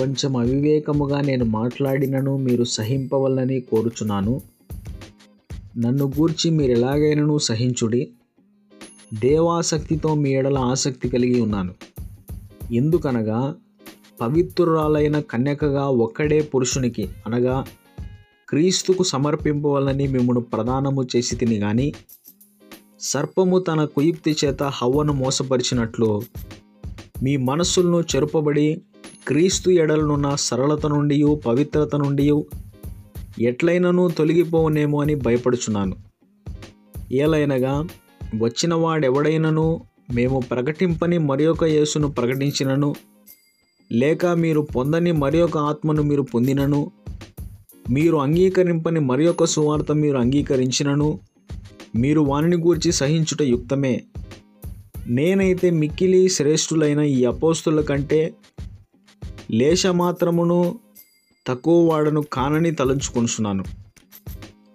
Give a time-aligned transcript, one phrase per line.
[0.00, 4.40] కొంచెం అవివేకముగా నేను మాట్లాడినను మీరు సహింపవల్లని కోరుచున్నాను.
[5.78, 8.10] నన్ను గూర్చి మీరు ఎలాగైనను సహించుడి.
[9.14, 11.74] దేవాసక్తితో మీ ఎడల ఆసక్తి కలిగి ఉన్నాను.
[12.72, 13.54] ఎందుకనగా
[14.20, 17.64] పవిత్రురాలైన కన్యకగా ఒక్కడే పురుషునికి అనగా
[18.48, 21.92] క్రీస్తుకు సమర్పింపవలని మిమ్మను ప్రదానము చేసి తిని గాని
[23.00, 26.22] సర్పము తన కుయుక్తి చేత హవ్వను మోసపరిచినట్లు
[27.22, 28.82] మీ మనస్సులను చెరుపబడి
[29.28, 32.32] క్రీస్తు ఎడలనున్న సరళత నుండి పవిత్రత నుండి
[33.38, 35.96] ఎట్లయినను తొలగిపోవనేమో అని భయపడుచున్నాను.
[37.12, 37.86] ఏలైనగా
[38.38, 42.94] వచ్చిన వాడెవడైనను మేము ప్రకటింపని మరి ఒక యేసును ప్రకటించినను
[43.92, 46.90] లేక మీరు పొందని మరి ఒక ఆత్మను మీరు పొందినను
[47.90, 51.20] మీరు అంగీకరింపని మరి ఒక సువార్త మీరు అంగీకరించినను
[51.96, 54.04] మీరు వానిని గూర్చి సహించుట యుక్తమే.
[55.06, 58.34] నేనైతే మిక్కిలి శ్రేష్ఠులైన ఈ అపోస్తుల కంటే
[59.50, 60.78] లేశమాత్రమును
[61.46, 63.64] తక్కువ వాడను కానని తలంచుకొనుచున్నాను.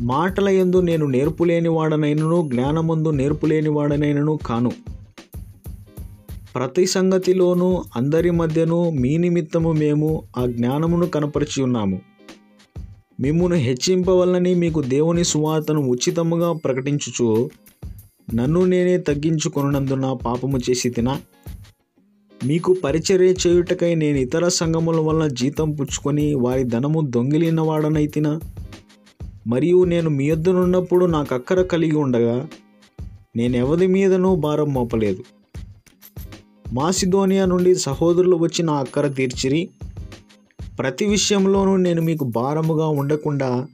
[0.00, 4.72] మాటల ఎందు నేను నేర్పులేని వాడనైనను జ్ఞానమందు నేర్పులేని వాడనైనను కాను.
[6.54, 12.00] ప్రతి సంగతిలోనూ అందరి మధ్యను మీ నిమిత్తము మేము ఆ జ్ఞానమును కనపరిచి ఉన్నాము.
[13.20, 17.50] మిమ్మును హెచ్చింపవల్లని మీకు దేవుని సువార్తను ఉచితముగా ప్రకటించుచు
[18.34, 21.20] నన్ను నేనే తగ్గించుకొనున్నందున పాపము చేసి తినా?
[22.44, 28.40] మీకు పరిచర్య చేయుటకై నేను ఇతర సంఘముల వల్ల జీతం పుచ్చుకొని వారి ధనము దొంగిలిన వాడనైతినా
[29.46, 32.48] మరియు నేను మీ యొద్దనున్నప్పుడు నాకు అక్కర కలిగి ఉండగా
[33.36, 35.22] నేను ఎవరి మీదనూ భారం మోపలేదు.
[36.72, 39.68] మాసిధోనియా నుండి సహోదరులు వచ్చి నా అక్కర తీర్చిరి.
[40.78, 43.66] ప్రతి విషయంలోనూ నేను మీకు భారముగా ఉండకుండా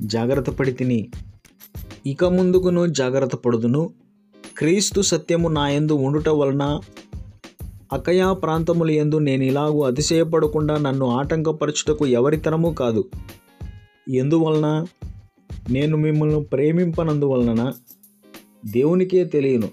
[0.00, 1.08] జాగ్రత్త పడి తిని
[2.06, 3.90] ఇక ముందుకును జాగ్రత్త పడుదును.
[4.58, 6.80] క్రీస్తు సత్యము నా యందు ఉండుట వలన
[7.92, 13.04] అకయా ప్రాంతములు ఎందు నేను ఇలాగూ అతిశయపడకుండా నన్ను ఆటంకపరచుటకు ఎవరితనము కాదు.
[14.08, 14.86] ఎందువలన?
[15.70, 17.72] నేను మిమ్మల్ని ప్రేమింపనందువలన
[18.66, 19.68] దేవునికే తెలియను.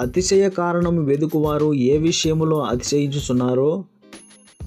[0.00, 3.84] అతిశయ కారణము వెదుకువారు ఏ విషయములో అతిశయించుచున్నారో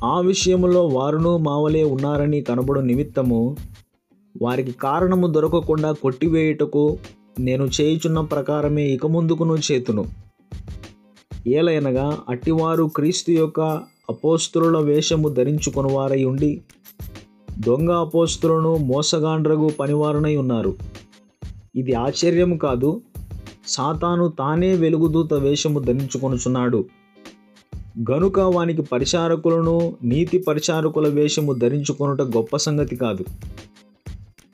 [0.03, 3.57] ఆ విషయములో వారును మావలే ఉన్నారని కనబడు నిమిత్తము
[4.41, 6.97] వారికి కారణము దొరకకుండా కొట్టివేయుటకు
[7.39, 10.28] నేను చేయుచున్న ప్రకారమే ఇక ముందుకును చేతును.
[11.47, 13.61] ఏలైనగా అట్టివారు క్రీస్తు యొక్క
[14.09, 16.61] అపోస్తుల వేషము ధరించుకొనివారై ఉండి
[17.59, 20.75] దొంగ అపోస్తులను మోసగాండ్రగు పనివారనై ఉన్నారు.
[21.75, 23.01] ఇది ఆశ్చర్యము కాదు
[23.67, 26.85] సాతాను తానే వెలుగుదూత వేషము ధరించుకొనుచున్నాడు.
[28.11, 33.25] గనుక వానికి పరిచారకులను నీతి పరిచారకుల వేషము ధరించుకొనుట గొప్ప సంగతి కాదు.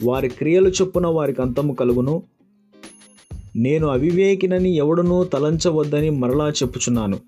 [0.03, 2.23] వారి క్రియలు చొప్పున వారికి అంతము కలుగును
[3.55, 7.19] నేను అవివేకినని ఎవడనూ తలంచవద్దని మరలా చెప్పుచున్నాను.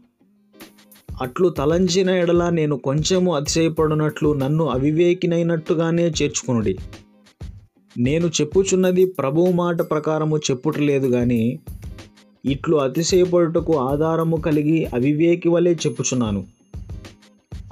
[1.22, 6.78] అట్లు తలంచిన ఎడల నేను కొంచెము అతిశయపడినట్లు నన్ను అవివేకినైనట్టుగానే చేర్చుకునుడి.
[7.98, 11.60] నేను చెప్పుచున్నది ప్రభువు మాట ప్రకారము చెప్పుటలేదు కానీ
[12.46, 16.46] ఇట్లు అతిశయపడుటకు ఆధారము కలిగి అవివేకి వలె చెప్పుచున్నాను.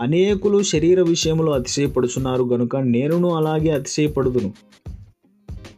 [0.01, 4.53] అనేకులు శరీర విషయంలో అతిశయపడుచున్నారు గనుక నేనును అలాగే అతిశయపడుదును.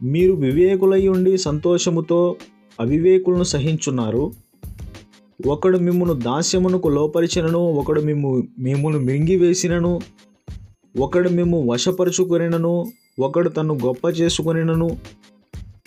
[0.02, 2.36] మీరు వివేకులై ఉండి సంతోషముతో
[2.80, 4.32] అవివేకులను సహించున్నారు.
[5.46, 10.00] ఒకడు మిమ్మును దాస్యమునకు లోపరిచినను ఒకడు మిమ్ము మిమ్మును మింగివేసినను
[10.98, 14.98] ఒకడు మిమ్ము వశపరుచుకొనినను ఒకడు తను గొప్ప చేసుకొనినను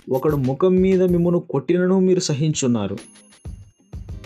[0.10, 2.98] ఒకడు ముఖం మీద మిమ్మును కొట్టినను మీరు సహించున్నారు.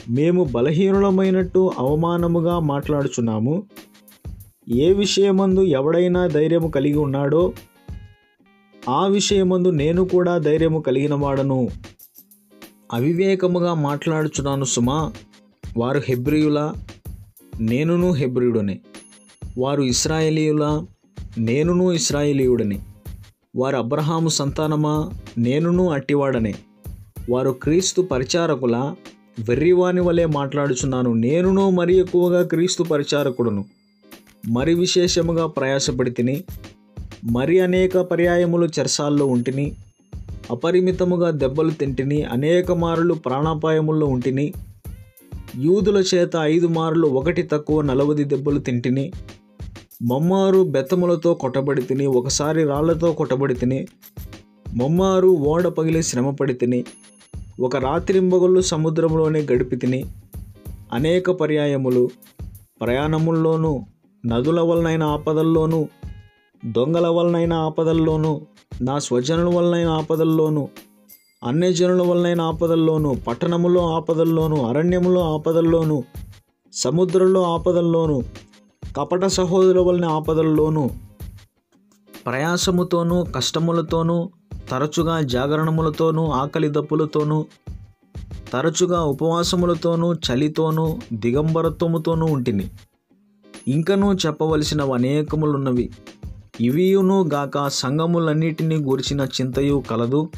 [0.10, 3.64] మేము బలహీనులమైనట్టు అవమానముగా మాట్లాడుచున్నాము.
[4.70, 7.54] ఏ విషయమందు ఎవడైనా ధైర్యము కలిగి ఉన్నాడో
[8.90, 11.68] ఆ విషయమందు నేను కూడా ధైర్యము కలిగిన వాడను
[12.96, 15.12] అవివేకముగా మాట్లాడుచున్నాను సుమా.
[15.78, 16.74] వారు హెబ్రియుల?
[17.60, 18.80] నేనును హెబ్రియుడనే.
[19.58, 20.86] వారు ఇస్రాయేలీయుల
[21.38, 22.80] నేనును ఇస్రాయేలీయుడనే
[23.56, 25.10] వారు అబ్రహాము సంతానమా?
[25.38, 26.56] నేనును అట్టివాడనే.
[27.30, 28.96] వారు క్రీస్తు పరిచారకుల?
[29.40, 31.14] వెర్రివాని వలె మాట్లాడుచున్నాను.
[31.14, 33.66] నేనును మరి ఎక్కువగా క్రీస్తు పరిచారకుడును.
[34.48, 36.44] మరి విశేషముగా ప్రయాసపడి తిని
[37.24, 39.76] మరి అనేక పర్యాయములు చెరసాల్లో ఉంటిని
[40.50, 44.46] అపరిమితముగా దెబ్బలు తింటిని అనేక మారులు ప్రాణాపాయముల్లో ఉంటిని
[45.60, 49.06] యూదుల చేత ఐదు మారులు ఒకటి తక్కువ నలవది దెబ్బలు తింటిని
[50.04, 53.80] మమ్మారు బెత్తములతో కొట్టబడి తిని ఒకసారి రాళ్ళతో కొట్టబడి తిని
[54.76, 56.80] మమ్మారు ఓడ పగిలి శ్రమపడి తిని
[57.60, 60.02] ఒక రాత్రింబగళ్ళు సముద్రంలోనే గడిపి తిని
[60.94, 62.04] అనేక పర్యాయములు
[62.82, 63.74] ప్రయాణముల్లోనూ
[64.24, 65.80] నదుల వలనైన ఆపదల్లోనూ
[66.66, 68.42] దొంగల వలనైన ఆపదల్లోనూ
[68.82, 70.68] నా స్వజనుల వలనైన ఆపదల్లోనూ
[71.44, 76.04] అన్యజనుల వలనైన ఆపదల్లోనూ పట్టణములో ఆపదల్లోనూ అరణ్యములో ఆపదల్లోనూ
[76.74, 78.22] సముద్రంలో ఆపదల్లోనూ
[78.98, 80.90] కపట సహోదరుల వలన ఆపదల్లోనూ
[82.26, 84.30] ప్రయాసముతోనూ కష్టములతోనూ
[84.72, 87.46] తరచుగా జాగరణములతోనూ ఆకలి దప్పులతోనూ
[88.54, 92.72] తరచుగా ఉపవాసములతోనూ చలితోనూ దిగంబరత్వముతోనూ ఉంటిని.
[93.68, 95.90] ఇంకనూ చెప్పవలసినవి అనేకములున్నవి
[96.62, 100.30] ఇవియును గాక సంగములన్నిటినీ గూర్చిన చింతయు కలదు.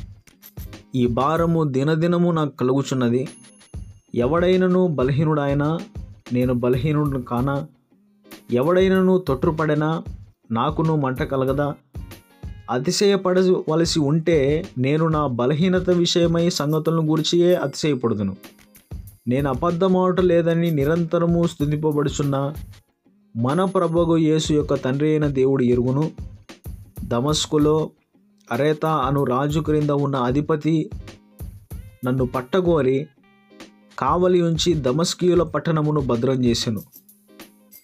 [0.95, 3.27] ఈ భారము దినదినము నాకు కలుగుచున్నది.
[4.15, 5.79] ఎవడైనను బలహీనుడైనా
[6.33, 7.67] నేను బలహీనుడు కానా?
[8.51, 10.03] ఎవడైనను తొట్టుపడినా
[10.51, 11.75] నాకును మంట కలగదా?
[12.71, 18.35] అతిశయపడవలసి ఉంటే నేను నా బలహీనత విషయమై సంగతులను గురిచియే అతిశయపడుదును.
[19.27, 22.53] నేను అబద్ధమాట లేదని నిరంతరము స్థుతింపబడుచున్న
[23.37, 26.11] మన ప్రభుగు యేసు యొక్క తండ్రి అయిన దేవుడు ఎరుగును.
[27.03, 27.89] దమస్కులో
[28.51, 30.89] అరేత అను రాజు క్రింద ఉన్న అధిపతి
[32.05, 33.07] నన్ను పట్టగోరి
[33.99, 36.81] కావలి ఉంచి దమస్కీయుల పట్టణమును భద్రం చేసెను.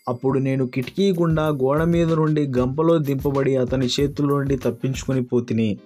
[0.08, 5.80] అప్పుడు నేను కిటికీ గుండా గోడ మీద నుండి గంపలో దింపబడి అతని చేతుల నుండి తప్పించుకొని పోతిని.